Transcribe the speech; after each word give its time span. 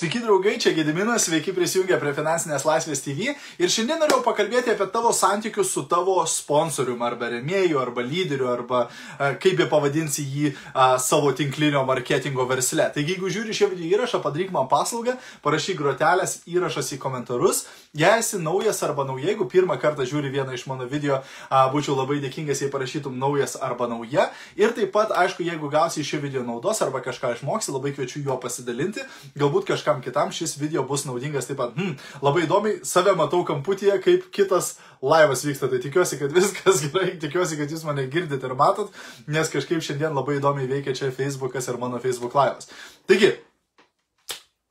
Sveiki 0.00 0.20
draugai, 0.24 0.54
čia 0.56 0.70
Gediminas, 0.72 1.26
sveiki 1.26 1.52
prisijungę 1.52 1.98
prie 2.00 2.14
Finansinės 2.16 2.62
laisvės 2.64 3.02
TV 3.04 3.34
ir 3.60 3.68
šiandien 3.68 3.98
norėjau 4.00 4.22
pakalbėti 4.24 4.72
apie 4.72 4.86
tavo 4.88 5.10
santykius 5.12 5.74
su 5.74 5.82
tavo 5.90 6.14
sponsoriumi 6.24 7.04
arba 7.04 7.28
remėjų, 7.34 7.76
arba 7.82 8.00
lyderiu, 8.00 8.46
arba 8.48 8.78
a, 8.86 9.34
kaip 9.36 9.58
be 9.58 9.66
pavadinsi 9.68 10.24
jį 10.24 10.52
a, 10.72 10.94
savo 10.96 11.34
tinklinio 11.36 11.82
marketingo 11.84 12.46
versle. 12.48 12.86
Taigi, 12.94 13.18
jeigu 13.18 13.28
žiūri 13.34 13.52
šį 13.58 13.68
video 13.74 13.90
įrašą, 13.98 14.22
padaryk 14.24 14.54
man 14.54 14.70
paslaugą, 14.72 15.18
parašyk 15.44 15.76
grotelės 15.82 16.38
įrašas 16.48 16.94
į 16.96 17.00
komentarus. 17.04 17.66
Jei 17.92 18.22
esi 18.22 18.40
naujas 18.40 18.80
arba 18.86 19.04
nauja, 19.04 19.34
jeigu 19.34 19.50
pirmą 19.52 19.76
kartą 19.82 20.08
žiūri 20.08 20.32
vieną 20.32 20.56
iš 20.56 20.64
mano 20.70 20.88
video, 20.88 21.20
a, 21.50 21.66
būčiau 21.74 21.98
labai 21.98 22.22
dėkingas, 22.24 22.64
jei 22.64 22.72
parašytum 22.72 23.20
naujas 23.20 23.58
arba 23.60 23.90
nauja. 23.92 24.30
Ir 24.56 24.72
taip 24.72 24.96
pat, 24.96 25.12
aišku, 25.26 25.44
jeigu 25.44 25.68
gausi 25.68 26.00
iš 26.00 26.14
šio 26.14 26.24
video 26.24 26.46
naudos 26.48 26.80
arba 26.80 27.04
kažką 27.04 27.36
išmoksi, 27.36 27.76
labai 27.76 27.92
kviečiu 27.92 28.24
juo 28.24 28.40
pasidalinti. 28.40 29.04
Galbūt 29.36 29.68
kažką 29.74 29.89
kažkam 29.90 30.02
kitam 30.02 30.32
šis 30.32 30.56
video 30.58 30.82
bus 30.82 31.04
naudingas 31.04 31.46
taip 31.46 31.58
pat. 31.58 31.74
Hmm, 31.74 31.96
labai 32.22 32.44
įdomiai, 32.46 32.84
save 32.84 33.14
matau 33.16 33.44
kamputyje, 33.44 33.98
kaip 34.02 34.30
kitas 34.32 34.78
laivas 35.02 35.44
vyksta, 35.44 35.68
tai 35.68 35.80
tikiuosi, 35.80 36.18
kad 36.18 36.32
viskas 36.32 36.82
gerai, 36.84 37.18
tikiuosi, 37.18 37.58
kad 37.58 37.70
jūs 37.70 37.84
mane 37.84 38.06
girdite 38.10 38.46
ir 38.46 38.54
matot, 38.54 38.92
nes 39.26 39.50
kažkaip 39.50 39.82
šiandien 39.82 40.14
labai 40.14 40.38
įdomiai 40.38 40.68
veikia 40.70 40.94
čia 40.94 41.10
Facebookas 41.10 41.68
ir 41.68 41.78
mano 41.78 41.98
Facebook 41.98 42.34
laivas. 42.34 42.70
Taigi, 43.08 43.34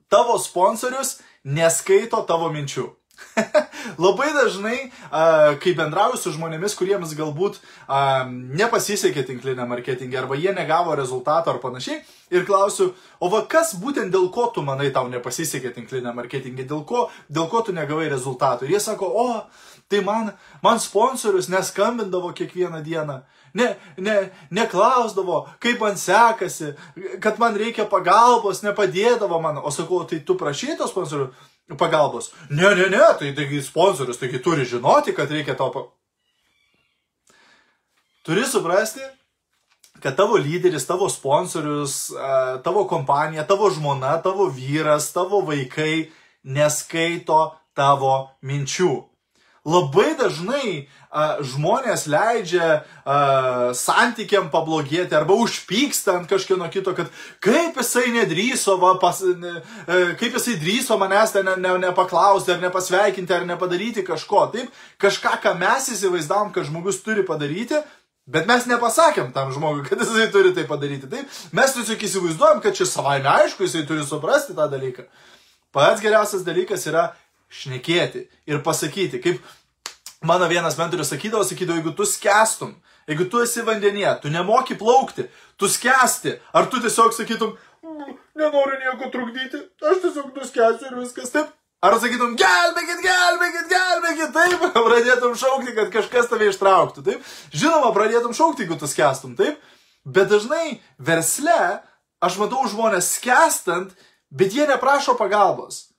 tavo 0.08 0.38
sponsorius 0.38 1.20
neskaito 1.44 2.24
tavo 2.28 2.50
minčių. 2.52 2.88
Labai 4.04 4.30
dažnai, 4.36 4.78
kai 5.62 5.74
bendrauju 5.78 6.18
su 6.20 6.32
žmonėmis, 6.34 6.76
kuriems 6.78 7.14
galbūt 7.18 7.60
nepasisekė 8.60 9.24
tinklinė 9.28 9.66
marketingė 9.70 10.22
arba 10.22 10.38
jie 10.40 10.54
negavo 10.56 10.94
rezultato 10.98 11.52
ar 11.52 11.60
panašiai, 11.62 12.00
ir 12.30 12.46
klausiu, 12.46 12.92
o 13.20 13.30
va 13.32 13.42
kas 13.50 13.74
būtent 13.80 14.12
dėl 14.14 14.30
ko 14.34 14.48
tu 14.54 14.62
manai 14.66 14.90
tau 14.94 15.10
nepasisekė 15.10 15.74
tinklinė 15.76 16.14
marketingė, 16.16 16.66
dėl 16.68 16.84
ko, 16.86 17.08
dėl 17.28 17.50
ko 17.50 17.64
tu 17.66 17.74
negavai 17.76 18.08
rezultatų. 18.12 18.68
Ir 18.68 18.76
jie 18.76 18.82
sako, 18.84 19.10
o, 19.10 19.26
tai 19.90 20.02
man, 20.06 20.32
man 20.62 20.80
sponsorius 20.82 21.50
neskambindavo 21.52 22.32
kiekvieną 22.36 22.82
dieną. 22.86 23.20
Ne, 23.58 23.72
ne, 23.98 24.16
neklausdavo, 24.54 25.42
kaip 25.62 25.80
man 25.82 25.96
sekasi, 25.98 26.70
kad 27.22 27.40
man 27.42 27.56
reikia 27.58 27.88
pagalbos, 27.90 28.62
nepadėdavo 28.62 29.40
man. 29.42 29.58
O 29.58 29.72
sakau, 29.74 30.04
tai 30.06 30.20
tu 30.22 30.38
prašy 30.38 30.76
to 30.78 30.86
sponsorių? 30.86 31.32
Pagalbos. 31.78 32.32
Ne, 32.50 32.74
ne, 32.74 32.88
ne, 32.90 33.02
tai 33.18 33.32
taigi 33.36 33.62
sponsorius, 33.62 34.18
taigi 34.18 34.42
turi 34.42 34.64
žinoti, 34.64 35.14
kad 35.14 35.30
reikia 35.30 35.56
to. 35.58 35.70
Pa... 35.74 35.84
Turi 38.26 38.44
suprasti, 38.46 39.04
kad 40.00 40.16
tavo 40.16 40.36
lyderis, 40.36 40.86
tavo 40.86 41.08
sponsorius, 41.08 42.10
tavo 42.64 42.84
kompanija, 42.88 43.46
tavo 43.46 43.70
žmona, 43.70 44.16
tavo 44.22 44.48
vyras, 44.48 45.12
tavo 45.12 45.40
vaikai 45.46 46.10
neskaito 46.42 47.40
tavo 47.74 48.30
minčių. 48.42 49.09
Labai 49.68 50.14
dažnai 50.16 50.88
a, 51.12 51.42
žmonės 51.44 52.06
leidžia 52.08 52.68
a, 53.04 53.72
santykiam 53.76 54.48
pablogėti 54.48 55.12
arba 55.18 55.36
užpyksta 55.36 56.14
ant 56.16 56.30
kažkieno 56.30 56.64
kito, 56.72 56.94
kad 56.96 57.10
kaip 57.44 57.76
jisai 57.76 58.06
nedryso, 58.14 58.78
va, 58.80 58.94
pas, 59.02 59.20
ne, 59.20 59.52
a, 59.60 59.84
e, 59.84 60.00
kaip 60.20 60.38
jisai 60.38 60.56
drįso 60.62 60.96
manęs 61.00 61.36
ten 61.36 61.44
ne, 61.44 61.58
ne, 61.60 61.76
nepaklausti 61.84 62.54
ar 62.54 62.64
nepasveikinti 62.64 63.36
ar 63.36 63.44
nepadaryti 63.48 64.06
kažko. 64.06 64.46
Taip, 64.54 64.72
kažką, 65.02 65.36
ką 65.44 65.56
mes 65.60 65.92
įsivaizdavom, 65.92 66.54
kad 66.56 66.64
žmogus 66.70 67.02
turi 67.04 67.26
padaryti, 67.28 67.82
Bet 68.30 68.46
mes 68.46 68.62
nepasakėm 68.68 69.32
tam 69.34 69.48
žmogui, 69.50 69.82
kad 69.88 69.98
jisai 69.98 70.28
turi 70.30 70.52
tai 70.54 70.62
padaryti. 70.68 71.08
Taip, 71.10 71.38
mes 71.56 71.72
tiesiog 71.74 72.04
įsivaizduojam, 72.06 72.60
kad 72.62 72.76
čia 72.78 72.86
savaime 72.86 73.26
aišku, 73.26 73.64
jisai 73.66 73.82
turi 73.88 74.04
suprasti 74.06 74.54
tą 74.54 74.68
dalyką. 74.70 75.08
Pats 75.74 76.02
geriausias 76.02 76.44
dalykas 76.46 76.86
yra 76.90 77.08
šnekėti 77.50 78.26
ir 78.46 78.62
pasakyti, 78.64 79.20
kaip 79.22 79.40
mano 80.22 80.48
vienas 80.48 80.78
mentorius 80.78 81.10
sakydavo, 81.10 81.44
sakydavo, 81.44 81.80
jeigu 81.80 81.94
tu 81.96 82.06
skęstum, 82.06 82.74
jeigu 83.10 83.26
tu 83.30 83.42
esi 83.42 83.64
vandenyje, 83.66 84.14
tu 84.22 84.32
nemoki 84.32 84.76
plaukti, 84.78 85.26
tu 85.58 85.68
skęsti, 85.68 86.36
ar 86.52 86.68
tu 86.70 86.80
tiesiog 86.82 87.14
sakytum, 87.16 87.56
nenoriu 88.38 88.78
nieko 88.84 89.10
trukdyti, 89.12 89.64
aš 89.80 90.04
tiesiog 90.04 90.36
nuskęsiu 90.36 90.90
ir 90.90 91.00
viskas 91.00 91.34
taip. 91.34 91.56
Ar 91.80 91.94
sakytum, 91.96 92.34
gelbėkit, 92.36 92.98
gelbėkit, 93.00 93.68
gelbėkit, 93.72 94.32
taip, 94.36 94.64
pradėtum 94.88 95.36
šaukti, 95.40 95.72
kad 95.78 95.92
kažkas 95.94 96.28
tave 96.28 96.50
ištrauktų, 96.52 97.04
taip. 97.06 97.30
Žinoma, 97.56 97.94
pradėtum 97.96 98.36
šaukti, 98.36 98.66
jeigu 98.66 98.76
tu 98.76 98.88
skęstum, 98.90 99.32
taip. 99.38 99.56
Bet 100.04 100.28
dažnai 100.28 100.80
versle 101.00 101.80
aš 102.20 102.36
matau 102.40 102.66
žmonės 102.68 103.14
skęstant, 103.16 103.96
bet 104.28 104.52
jie 104.52 104.68
neprašo 104.68 105.16
pagalbos. 105.16 105.89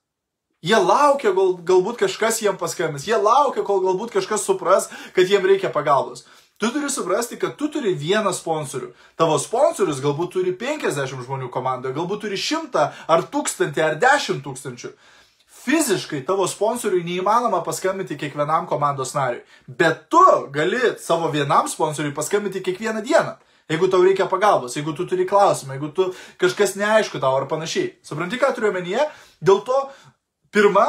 Jie 0.62 0.78
laukia, 0.78 1.32
kol 1.34 1.56
galbūt 1.66 1.98
kažkas 2.04 2.38
jiem 2.38 2.54
paskambins. 2.58 3.08
Jie 3.08 3.18
laukia, 3.18 3.64
kol 3.66 3.80
galbūt 3.82 4.12
kažkas 4.14 4.44
supras, 4.46 4.86
kad 5.16 5.26
jiem 5.26 5.42
reikia 5.42 5.72
pagalbos. 5.74 6.22
Tu 6.62 6.70
turi 6.70 6.90
suprasti, 6.90 7.34
kad 7.42 7.56
tu 7.58 7.66
turi 7.66 7.96
vieną 7.98 8.30
sponsorių. 8.30 8.92
Tavo 9.18 9.34
sponsorius 9.42 9.98
galbūt 10.04 10.36
turi 10.36 10.52
50 10.54 11.24
žmonių 11.24 11.48
komandoje, 11.50 11.96
galbūt 11.96 12.22
turi 12.28 12.38
100 12.38 12.84
ar 13.10 13.24
1000 13.32 13.82
ar 13.82 13.98
10 13.98 14.44
tūkstančių. 14.44 14.92
Fiziškai 15.62 16.22
tavo 16.26 16.46
sponsoriui 16.46 17.02
neįmanoma 17.06 17.64
paskambinti 17.66 18.14
kiekvienam 18.18 18.68
komandos 18.70 19.16
nariui. 19.18 19.42
Bet 19.66 20.06
tu 20.10 20.22
gali 20.54 20.94
savo 21.02 21.30
vienam 21.34 21.66
sponsoriui 21.70 22.14
paskambinti 22.14 22.62
kiekvieną 22.62 23.02
dieną. 23.02 23.34
Jeigu 23.70 23.88
tau 23.90 24.02
reikia 24.02 24.26
pagalbos, 24.30 24.74
jeigu 24.76 24.94
tu 24.94 25.06
turi 25.06 25.26
klausimą, 25.26 25.76
jeigu 25.76 25.90
tu 25.94 26.08
kažkas 26.38 26.74
neaišku 26.78 27.18
tau 27.22 27.36
ar 27.38 27.46
panašiai. 27.50 27.94
Supranti, 28.06 28.38
ką 28.38 28.50
turiu 28.54 28.70
omenyje? 28.70 29.06
Dėl 29.42 29.62
to 29.66 29.78
Pirma, 30.52 30.86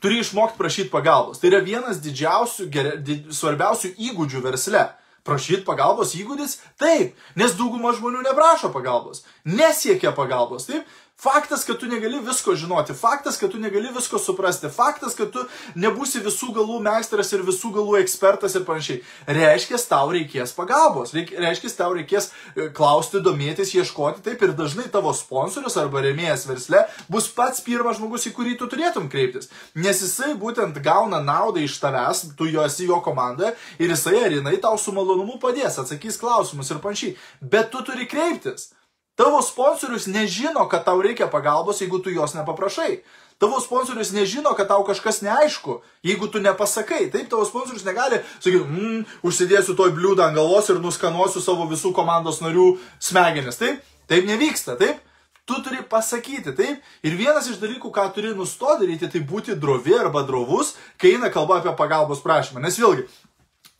turi 0.00 0.18
išmokti 0.22 0.58
prašyti 0.58 0.90
pagalbos. 0.90 1.40
Tai 1.40 1.50
yra 1.52 1.60
vienas 1.64 2.00
didžiausių, 2.02 2.66
geria, 2.72 2.96
did, 2.96 3.30
svarbiausių 3.36 3.92
įgūdžių 4.10 4.42
versle. 4.46 4.86
Prašyti 5.22 5.62
pagalbos 5.66 6.16
įgūdis? 6.18 6.56
Taip, 6.80 7.12
nes 7.38 7.52
dauguma 7.54 7.92
žmonių 7.94 8.24
neprašo 8.26 8.72
pagalbos, 8.74 9.22
nesiekia 9.46 10.10
pagalbos, 10.16 10.66
taip, 10.66 10.88
Faktas, 11.22 11.62
kad 11.64 11.78
tu 11.78 11.86
negali 11.86 12.18
visko 12.18 12.54
žinoti, 12.58 12.94
faktas, 12.98 13.36
kad 13.38 13.50
tu 13.50 13.58
negali 13.58 13.92
visko 13.94 14.18
suprasti, 14.18 14.66
faktas, 14.74 15.14
kad 15.14 15.28
tu 15.30 15.44
nebūsi 15.78 16.18
visų 16.24 16.48
galų 16.56 16.80
meistras 16.82 17.30
ir 17.30 17.44
visų 17.46 17.70
galų 17.76 18.00
ekspertas 18.00 18.56
ir 18.58 18.64
panašiai. 18.66 19.04
Reiškia, 19.30 19.78
tau 19.86 20.10
reikės 20.10 20.50
pagalbos, 20.56 21.14
reiškia, 21.14 21.70
tau 21.78 21.92
reikės 21.94 22.26
e, 22.32 22.66
klausti, 22.74 23.22
domėtis, 23.22 23.70
ieškoti 23.78 24.24
taip 24.26 24.42
ir 24.42 24.56
dažnai 24.58 24.88
tavo 24.90 25.14
sponsorius 25.14 25.78
arba 25.78 26.02
remėjas 26.08 26.48
versle 26.50 26.82
bus 27.06 27.30
pats 27.30 27.62
pirmas 27.62 28.02
žmogus, 28.02 28.26
į 28.26 28.34
kurį 28.34 28.58
tu 28.58 28.66
turėtum 28.74 29.06
kreiptis. 29.12 29.52
Nes 29.78 30.02
jisai 30.02 30.34
būtent 30.34 30.82
gauna 30.82 31.22
naudą 31.22 31.62
iš 31.62 31.78
tavęs, 31.86 32.32
tu 32.34 32.50
jo 32.50 32.66
esi 32.66 32.90
jo 32.90 32.98
komandoje 32.98 33.54
ir 33.78 33.94
jisai 33.94 34.18
ar 34.26 34.40
jinai 34.40 34.58
tau 34.58 34.74
su 34.74 34.90
malonumu 34.90 35.38
padės, 35.38 35.78
atsakys 35.78 36.18
klausimus 36.18 36.74
ir 36.74 36.82
panašiai. 36.82 37.18
Bet 37.46 37.70
tu 37.70 37.86
turi 37.86 38.10
kreiptis. 38.10 38.72
Tavo 39.16 39.42
sponsorius 39.44 40.06
nežino, 40.08 40.64
kad 40.68 40.84
tau 40.84 41.02
reikia 41.04 41.28
pagalbos, 41.28 41.80
jeigu 41.80 42.00
tu 42.00 42.10
jos 42.10 42.32
nepaprašai. 42.34 43.02
Tavo 43.42 43.60
sponsorius 43.60 44.12
nežino, 44.14 44.54
kad 44.56 44.68
tau 44.70 44.84
kažkas 44.86 45.20
neaišku, 45.20 45.80
jeigu 46.06 46.28
tu 46.32 46.40
nepasakai. 46.40 47.10
Taip, 47.12 47.28
tavo 47.28 47.44
sponsorius 47.44 47.84
negali 47.84 48.22
sakyti, 48.38 48.64
mm, 48.64 49.00
užsidėsiu 49.26 49.76
toj 49.76 49.92
bliūdą 49.96 50.28
ant 50.28 50.38
galvos 50.38 50.70
ir 50.70 50.80
nuskanuosiu 50.80 51.42
savo 51.44 51.66
visų 51.68 51.92
komandos 51.92 52.40
narių 52.40 52.76
smegenis. 53.02 53.60
Taip, 53.60 53.82
taip 54.08 54.28
nevyksta, 54.30 54.78
taip. 54.80 55.02
Tu 55.44 55.58
turi 55.58 55.82
pasakyti, 55.82 56.54
taip. 56.54 56.80
Ir 57.02 57.18
vienas 57.18 57.50
iš 57.50 57.58
dalykų, 57.58 57.90
ką 57.90 58.06
turi 58.14 58.30
nustoti 58.38 58.86
daryti, 58.86 59.10
tai 59.10 59.20
būti 59.26 59.58
drovi 59.58 59.98
arba 59.98 60.22
drovus, 60.22 60.76
kai 60.96 61.16
eina 61.16 61.28
kalba 61.34 61.58
apie 61.58 61.74
pagalbos 61.76 62.22
prašymą. 62.22 62.62
Nes 62.62 62.78
vėlgi, 62.78 63.08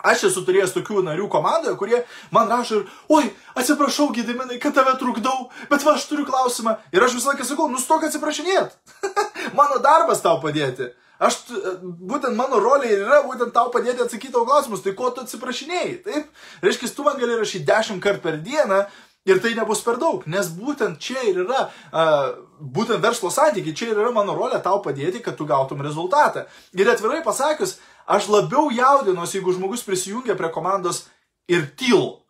Aš 0.03 0.27
esu 0.31 0.43
turėjęs 0.47 0.75
tokių 0.75 1.05
narių 1.07 1.29
komandoje, 1.33 1.77
kurie 1.79 2.01
man 2.35 2.51
rašo 2.51 2.81
ir, 2.81 2.89
oi, 3.13 3.29
atsiprašau, 3.59 4.11
Gediminai, 4.17 4.59
kad 4.63 4.75
tave 4.77 4.97
trukdau, 5.01 5.49
bet 5.71 5.87
va, 5.87 5.95
aš 5.95 6.09
turiu 6.11 6.27
klausimą. 6.29 6.77
Ir 6.95 7.07
aš 7.07 7.19
visą 7.19 7.33
laiką 7.33 7.47
sakau, 7.47 7.69
nustok 7.71 8.09
atsiprašinėt. 8.09 8.75
mano 9.59 9.79
darbas 9.85 10.25
tau 10.25 10.41
padėti. 10.43 10.91
Aš, 11.23 11.39
būtent 11.83 12.35
mano 12.35 12.59
rolė 12.59 12.91
ir 12.91 13.05
yra 13.05 13.21
būtent 13.23 13.55
tau 13.55 13.71
padėti 13.71 14.03
atsakyti 14.03 14.33
tavo 14.35 14.49
klausimus. 14.49 14.83
Tai 14.83 14.97
ko 14.99 15.13
tu 15.15 15.23
atsiprašinėjai? 15.23 15.95
Taip? 16.07 16.45
Reiškia, 16.67 16.91
tu 16.97 17.07
man 17.07 17.19
gali 17.21 17.39
rašyti 17.39 17.69
dešimt 17.69 18.03
kartų 18.03 18.25
per 18.25 18.41
dieną 18.43 18.83
ir 19.25 19.39
tai 19.43 19.53
nebus 19.55 19.85
per 19.87 20.01
daug. 20.03 20.25
Nes 20.27 20.51
būtent 20.51 20.99
čia 21.03 21.23
ir 21.29 21.45
yra, 21.45 21.69
uh, 21.69 22.25
būtent 22.59 23.03
verslo 23.05 23.31
santykiai, 23.31 23.77
čia 23.77 23.93
ir 23.93 24.01
yra 24.03 24.11
mano 24.15 24.35
rolė 24.35 24.59
tau 24.65 24.81
padėti, 24.83 25.23
kad 25.23 25.39
tu 25.39 25.47
gautum 25.47 25.85
rezultatą. 25.85 26.49
Ir 26.75 26.91
atvirai 26.91 27.23
pasakius, 27.23 27.77
Aš 28.07 28.29
labiau 28.33 28.71
jaudinuosi, 28.75 29.39
jeigu 29.39 29.55
žmogus 29.57 29.85
prisijungia 29.87 30.37
prie 30.39 30.51
komandos 30.53 31.07
ir 31.51 31.67
tyl. 31.79 32.23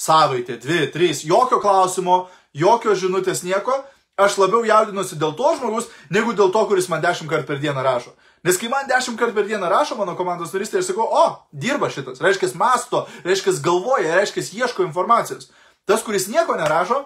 Savaitė, 0.00 0.56
dvi, 0.60 0.86
trys, 0.92 1.24
jokio 1.28 1.60
klausimo, 1.60 2.28
jokio 2.56 2.94
žinutės, 2.96 3.44
nieko. 3.44 3.82
Aš 4.20 4.36
labiau 4.40 4.64
jaudinuosi 4.68 5.16
dėl 5.20 5.32
to 5.36 5.54
žmogus, 5.56 5.88
negu 6.12 6.34
dėl 6.36 6.50
to, 6.52 6.64
kuris 6.68 6.90
man 6.92 7.00
dešimt 7.00 7.30
kartų 7.30 7.48
per 7.48 7.60
dieną 7.62 7.84
rašo. 7.84 8.12
Nes 8.44 8.56
kai 8.60 8.68
man 8.72 8.88
dešimt 8.88 9.20
kartų 9.20 9.36
per 9.36 9.48
dieną 9.48 9.68
rašo 9.68 9.96
mano 9.96 10.16
komandos 10.16 10.52
narys, 10.52 10.72
tai 10.72 10.82
aš 10.82 10.90
sakau, 10.90 11.04
o, 11.04 11.24
dirba 11.52 11.88
šitas, 11.92 12.20
reiškia, 12.24 12.52
masto, 12.60 13.06
reiškia, 13.24 13.56
galvoja, 13.64 14.18
reiškia, 14.20 14.44
ieško 14.60 14.84
informacijos. 14.84 15.48
Tas, 15.88 16.04
kuris 16.04 16.28
nieko 16.28 16.56
nerašo, 16.56 17.02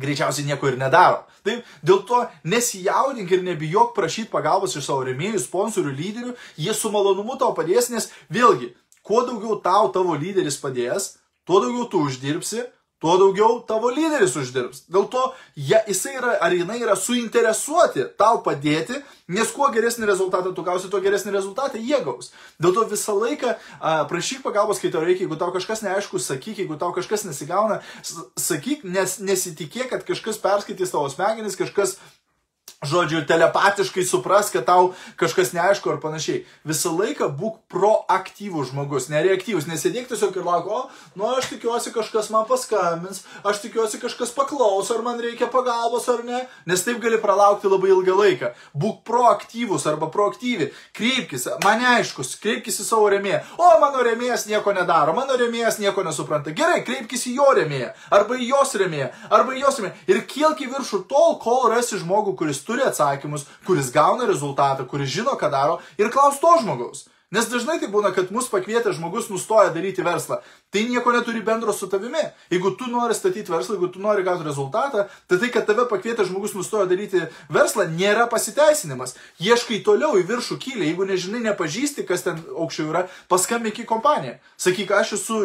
greičiausiai 0.00 0.46
nieko 0.48 0.70
ir 0.70 0.78
nedaro. 0.80 1.24
Taip, 1.46 1.66
dėl 1.86 2.02
to 2.08 2.22
nesijaudink 2.48 3.30
ir 3.32 3.44
nebijok 3.46 3.94
prašyti 3.96 4.30
pagalbos 4.32 4.74
iš 4.76 4.88
savo 4.88 5.04
remėjų, 5.06 5.42
sponsorių, 5.44 5.92
lyderių, 5.94 6.34
jie 6.58 6.74
su 6.74 6.90
malonumu 6.94 7.38
tau 7.38 7.52
padės, 7.54 7.90
nes 7.92 8.10
vėlgi, 8.32 8.72
kuo 9.06 9.22
daugiau 9.26 9.60
tau 9.62 9.92
tavo 9.94 10.16
lyderis 10.18 10.58
padės, 10.62 11.14
tuo 11.46 11.62
daugiau 11.62 11.86
tu 11.90 12.02
uždirbsi, 12.08 12.66
tuo 13.02 13.16
daugiau 13.20 13.60
tavo 13.68 13.90
lyderis 13.92 14.36
uždirbs. 14.40 14.84
Dėl 14.92 15.06
to 15.12 15.22
ja, 15.56 15.82
jisai 15.88 16.16
yra, 16.16 16.32
ar 16.42 16.54
jinai 16.56 16.78
yra 16.80 16.96
suinteresuoti 16.96 18.06
tau 18.20 18.40
padėti, 18.46 18.98
nes 19.32 19.52
kuo 19.52 19.68
geresnį 19.74 20.08
rezultatą 20.08 20.54
tu 20.56 20.64
gausi, 20.66 20.90
tuo 20.92 21.02
geresnį 21.04 21.34
rezultatą 21.36 21.80
jie 21.82 22.00
gaus. 22.06 22.32
Dėl 22.62 22.74
to 22.76 22.86
visą 22.90 23.16
laiką 23.18 23.52
a, 23.52 23.96
prašyk 24.08 24.44
pagalbos, 24.46 24.80
kai 24.80 24.92
tau 24.94 25.04
reikia, 25.04 25.26
jeigu 25.26 25.38
tau 25.40 25.52
kažkas 25.54 25.84
neaišku, 25.84 26.22
sakyk, 26.22 26.62
jeigu 26.64 26.78
tau 26.80 26.92
kažkas 26.96 27.26
nesigauna, 27.28 27.82
sakyk, 28.40 28.86
nes 28.88 29.18
nesitikėk, 29.20 29.90
kad 29.92 30.06
kažkas 30.08 30.40
perskaitys 30.40 30.94
tavo 30.94 31.10
smegenis, 31.12 31.58
kažkas 31.58 31.98
žodžiu, 32.84 33.24
telepatiškai 33.24 34.04
supras, 34.04 34.50
kad 34.52 34.66
tau 34.68 34.92
kažkas 35.16 35.54
neaišku 35.56 35.88
ar 35.90 36.00
panašiai. 36.02 36.42
Visą 36.68 36.92
laiką 36.92 37.30
būk 37.32 37.62
proaktyvus 37.72 38.70
žmogus, 38.72 39.08
nereaktyvus, 39.08 39.64
nesėdėk 39.70 40.10
tiesiog 40.10 40.36
ir 40.36 40.44
lauk, 40.44 40.68
o, 40.68 40.80
nu 41.16 41.30
aš 41.32 41.48
tikiuosi 41.54 41.94
kažkas 41.94 42.28
man 42.34 42.44
paskambins, 42.48 43.22
aš 43.48 43.62
tikiuosi 43.64 44.00
kažkas 44.02 44.34
paklaus, 44.36 44.90
ar 44.92 45.00
man 45.06 45.20
reikia 45.22 45.48
pagalbos 45.52 46.08
ar 46.12 46.20
ne, 46.26 46.42
nes 46.68 46.84
taip 46.84 47.00
gali 47.00 47.20
pralaukti 47.22 47.70
labai 47.72 47.94
ilgą 47.94 48.18
laiką. 48.20 48.52
Būk 48.76 49.00
proaktyvus 49.08 49.88
arba 49.88 50.10
proaktyvi, 50.12 50.68
kreipkis, 50.96 51.48
man 51.64 51.80
neaiškus, 51.80 52.36
kreipkis 52.44 52.82
į 52.84 52.88
savo 52.90 53.08
remėją, 53.12 53.40
o 53.56 53.72
mano 53.80 54.04
remėjas 54.04 54.46
nieko 54.50 54.76
nedaro, 54.76 55.16
mano 55.16 55.38
remėjas 55.40 55.80
nieko 55.80 56.04
nesupranta. 56.04 56.52
Gerai, 56.56 56.84
kreipkis 56.84 57.24
į 57.32 57.38
jo 57.40 57.48
remėją, 57.56 57.94
arba 58.12 58.36
į 58.36 58.52
jos 58.52 58.76
remėją, 58.84 59.10
arba 59.32 59.56
į 59.56 59.64
jos 59.64 59.80
remėją 59.80 60.12
ir 60.12 60.22
kilk 60.28 60.60
į 60.60 60.70
viršų 60.76 61.02
tol, 61.08 61.38
kol 61.40 61.70
rasi 61.72 61.96
žmogų, 62.02 62.36
kuris 62.36 62.65
turi 62.66 62.84
atsakymus, 62.86 63.46
kuris 63.66 63.92
gauna 63.94 64.28
rezultatą, 64.28 64.86
kuris 64.90 65.12
žino, 65.12 65.38
ką 65.40 65.50
daro 65.52 65.78
ir 65.98 66.10
klaus 66.14 66.40
to 66.42 66.58
žmogaus. 66.62 67.06
Nes 67.34 67.48
dažnai 67.50 67.80
tai 67.82 67.88
būna, 67.90 68.12
kad 68.14 68.28
mus 68.30 68.46
pakvietę 68.46 68.92
žmogus 68.94 69.26
nustoja 69.32 69.72
daryti 69.74 70.04
verslą. 70.06 70.38
Tai 70.70 70.82
nieko 70.86 71.10
neturi 71.10 71.40
bendro 71.42 71.72
su 71.74 71.88
tavimi. 71.90 72.22
Jeigu 72.52 72.70
tu 72.78 72.86
nori 72.86 73.16
statyti 73.18 73.50
verslą, 73.50 73.74
jeigu 73.74 73.88
tu 73.90 74.02
nori 74.02 74.22
gauti 74.22 74.46
rezultatą, 74.46 75.08
tai 75.26 75.40
tai, 75.42 75.50
kad 75.50 75.66
tave 75.66 75.88
pakvietę 75.90 76.22
žmogus 76.28 76.54
nustoja 76.54 76.86
daryti 76.86 77.24
verslą, 77.50 77.88
nėra 77.98 78.28
pasiteisinimas. 78.30 79.16
Ieškai 79.42 79.82
toliau 79.82 80.14
į 80.20 80.22
viršų 80.30 80.60
kylę. 80.62 80.86
Jeigu 80.86 81.08
nežinai, 81.10 81.42
nepažįsti, 81.48 82.06
kas 82.06 82.22
ten 82.28 82.38
aukščiau 82.54 82.92
yra, 82.94 83.08
paskambink 83.26 83.82
į 83.82 83.90
kompaniją. 83.90 84.38
Sakyk, 84.54 84.94
aš 84.94 85.16
esu 85.18 85.40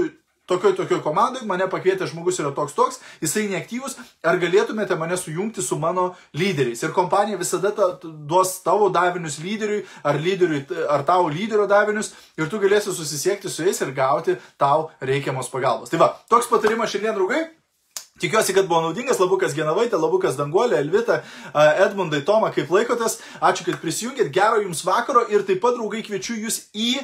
tokioj 0.51 0.75
tokioj 0.77 0.99
komandai, 1.05 1.45
mane 1.47 1.67
pakvietė 1.71 2.07
žmogus 2.09 2.39
yra 2.43 2.51
toks 2.55 2.75
toks, 2.77 2.99
jisai 3.23 3.47
neaktyvus, 3.51 3.97
ar 4.27 4.39
galėtumėte 4.41 4.97
mane 4.99 5.17
sujungti 5.19 5.63
su 5.65 5.77
mano 5.79 6.11
lyderiais. 6.37 6.83
Ir 6.83 6.95
kompanija 6.95 7.39
visada 7.39 7.71
ta, 7.75 7.93
duos 8.03 8.57
tavo 8.65 8.89
davinius 8.93 9.39
lyderiui, 9.43 9.85
ar, 10.03 10.19
lyderiui, 10.19 10.65
ar 10.91 11.05
tavo 11.07 11.31
lyderio 11.31 11.69
davinius, 11.71 12.13
ir 12.39 12.51
tu 12.51 12.59
galėsi 12.61 12.93
susisiekti 12.95 13.51
su 13.51 13.65
jais 13.65 13.81
ir 13.81 13.95
gauti 13.95 14.37
tau 14.61 14.89
reikiamos 15.01 15.49
pagalbos. 15.53 15.91
Tai 15.91 16.03
va, 16.03 16.13
toks 16.31 16.51
patarimas 16.51 16.93
šiandien, 16.93 17.17
draugai. 17.17 17.47
Tikiuosi, 18.21 18.53
kad 18.53 18.67
buvo 18.69 18.83
naudingas, 18.83 19.17
labukas 19.17 19.55
Genavaitė, 19.57 19.97
labukas 19.97 20.35
Danguolė, 20.37 20.77
Elvita, 20.83 21.23
Edmundai, 21.81 22.19
Toma, 22.27 22.51
kaip 22.53 22.69
laikotės. 22.69 23.17
Ačiū, 23.41 23.65
kad 23.65 23.79
prisijungėt, 23.81 24.29
gero 24.35 24.59
jums 24.61 24.83
vakaro 24.85 25.23
ir 25.33 25.41
taip 25.47 25.63
pat, 25.63 25.73
draugai, 25.79 26.03
kviečiu 26.05 26.37
jūs 26.43 26.59
į 26.69 26.99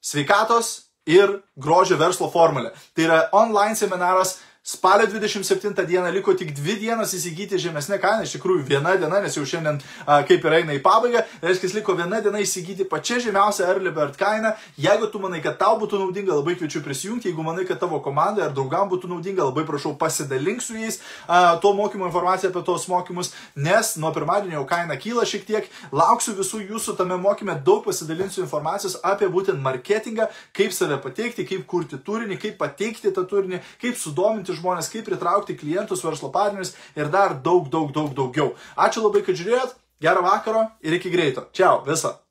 sveikatos 0.00 0.70
ir 1.06 1.40
grožio 1.56 1.96
verslo 1.96 2.30
formulę. 2.30 2.72
Tai 2.94 3.04
yra 3.04 3.20
online 3.32 3.76
seminaras 3.76 4.38
Spalio 4.66 5.06
27 5.06 5.86
dieną 5.86 6.10
liko 6.12 6.32
tik 6.34 6.54
dvi 6.56 6.78
dienos 6.80 7.10
įsigyti 7.12 7.58
žemesnę 7.60 7.98
kainą, 8.00 8.24
iš 8.24 8.30
tikrųjų 8.38 8.62
viena 8.64 8.94
diena, 8.96 9.18
nes 9.20 9.34
jau 9.36 9.42
šiandien 9.44 9.76
a, 10.06 10.22
kaip 10.24 10.46
ir 10.48 10.54
eina 10.56 10.72
į 10.72 10.78
pabaigą, 10.80 11.20
reiškia, 11.42 11.68
liko 11.76 11.92
viena 11.98 12.22
diena 12.24 12.40
įsigyti 12.40 12.86
pačią 12.88 13.18
žemiausią 13.26 13.66
Early 13.68 13.92
Bird 13.92 14.16
kainą. 14.16 14.54
Jeigu 14.80 15.10
tu 15.12 15.20
manai, 15.20 15.42
kad 15.44 15.58
tau 15.60 15.76
būtų 15.82 16.00
naudinga, 16.00 16.38
labai 16.38 16.54
kviečiu 16.56 16.80
prisijungti, 16.80 17.28
jeigu 17.28 17.44
manai, 17.44 17.66
kad 17.68 17.82
tavo 17.82 17.98
komandai 18.00 18.46
ar 18.46 18.54
draugam 18.56 18.88
būtų 18.88 19.10
naudinga, 19.12 19.44
labai 19.50 19.66
prašau 19.68 19.92
pasidalink 20.00 20.64
su 20.64 20.78
jais 20.80 20.96
a, 21.28 21.58
to 21.60 21.74
mokymo 21.76 22.08
informaciją 22.08 22.48
apie 22.48 22.64
tos 22.64 22.88
mokymus, 22.88 23.34
nes 23.68 23.92
nuo 24.00 24.14
pirmadienio 24.16 24.62
jau 24.62 24.64
kaina 24.72 24.96
kyla 24.96 25.28
šiek 25.28 25.44
tiek, 25.44 25.68
lauksiu 25.92 26.38
visų 26.40 26.62
jūsų 26.70 26.96
tame 27.02 27.20
mokyme, 27.20 27.58
daug 27.68 27.84
pasidalinsiu 27.84 28.46
informacijos 28.46 28.96
apie 29.04 29.28
būtent 29.28 29.60
marketingą, 29.60 30.32
kaip 30.56 30.72
save 30.72 31.02
pateikti, 31.04 31.44
kaip 31.52 31.68
kurti 31.68 32.00
turinį, 32.00 32.40
kaip 32.40 32.58
pateikti 32.64 33.12
tą 33.12 33.28
turinį, 33.28 33.60
kaip 33.84 34.00
sudominti 34.00 34.53
žmonės, 34.58 34.90
kaip 34.92 35.06
pritraukti 35.08 35.58
klientus, 35.60 36.04
verslo 36.04 36.32
partnerius 36.34 36.74
ir 36.96 37.12
dar 37.12 37.36
daug, 37.44 37.70
daug, 37.72 37.92
daug 37.94 38.12
daugiau. 38.16 38.52
Ačiū 38.76 39.04
labai, 39.04 39.24
kad 39.26 39.38
žiūrėjot, 39.38 39.78
gero 40.04 40.26
vakaro 40.26 40.68
ir 40.82 40.98
iki 40.98 41.12
greito. 41.12 41.48
Čiau, 41.52 41.82
visą. 41.86 42.23